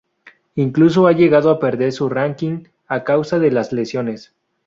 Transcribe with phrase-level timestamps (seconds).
[0.55, 4.33] Incluso ha llegado a perder su ranking a causa de las lesiones.